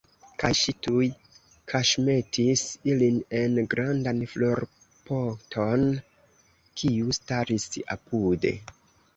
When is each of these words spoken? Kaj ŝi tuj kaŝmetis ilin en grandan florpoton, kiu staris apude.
Kaj 0.43 0.49
ŝi 0.59 0.73
tuj 0.85 1.09
kaŝmetis 1.73 2.63
ilin 2.91 3.19
en 3.41 3.59
grandan 3.75 4.23
florpoton, 4.33 5.87
kiu 6.83 7.17
staris 7.19 7.69
apude. 7.99 8.57